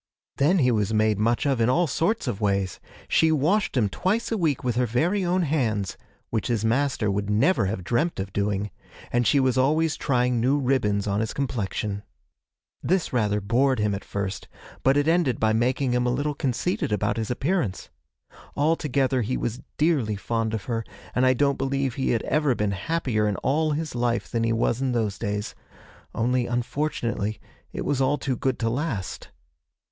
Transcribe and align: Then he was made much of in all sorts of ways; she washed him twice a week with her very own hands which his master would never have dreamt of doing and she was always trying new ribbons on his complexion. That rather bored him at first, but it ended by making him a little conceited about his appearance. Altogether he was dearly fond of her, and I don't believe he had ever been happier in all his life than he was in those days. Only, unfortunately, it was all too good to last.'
Then 0.37 0.57
he 0.57 0.71
was 0.71 0.95
made 0.95 1.19
much 1.19 1.45
of 1.45 1.61
in 1.61 1.69
all 1.69 1.85
sorts 1.85 2.25
of 2.27 2.41
ways; 2.41 2.79
she 3.07 3.31
washed 3.31 3.77
him 3.77 3.87
twice 3.87 4.31
a 4.31 4.35
week 4.35 4.63
with 4.63 4.75
her 4.75 4.87
very 4.87 5.23
own 5.23 5.43
hands 5.43 5.95
which 6.31 6.47
his 6.47 6.65
master 6.65 7.11
would 7.11 7.29
never 7.29 7.67
have 7.67 7.83
dreamt 7.83 8.19
of 8.19 8.33
doing 8.33 8.71
and 9.13 9.27
she 9.27 9.39
was 9.39 9.59
always 9.59 9.95
trying 9.95 10.41
new 10.41 10.57
ribbons 10.57 11.05
on 11.05 11.19
his 11.19 11.35
complexion. 11.35 12.01
That 12.81 13.13
rather 13.13 13.39
bored 13.39 13.77
him 13.77 13.93
at 13.93 14.03
first, 14.03 14.47
but 14.81 14.97
it 14.97 15.07
ended 15.07 15.39
by 15.39 15.53
making 15.53 15.91
him 15.91 16.07
a 16.07 16.11
little 16.11 16.33
conceited 16.33 16.91
about 16.91 17.17
his 17.17 17.29
appearance. 17.29 17.91
Altogether 18.55 19.21
he 19.21 19.37
was 19.37 19.61
dearly 19.77 20.15
fond 20.15 20.55
of 20.55 20.63
her, 20.63 20.83
and 21.13 21.27
I 21.27 21.35
don't 21.35 21.59
believe 21.59 21.93
he 21.93 22.09
had 22.09 22.23
ever 22.23 22.55
been 22.55 22.71
happier 22.71 23.27
in 23.27 23.35
all 23.43 23.73
his 23.73 23.93
life 23.93 24.31
than 24.31 24.43
he 24.43 24.51
was 24.51 24.81
in 24.81 24.93
those 24.93 25.19
days. 25.19 25.53
Only, 26.15 26.47
unfortunately, 26.47 27.39
it 27.71 27.85
was 27.85 28.01
all 28.01 28.17
too 28.17 28.35
good 28.35 28.57
to 28.57 28.69
last.' 28.71 29.29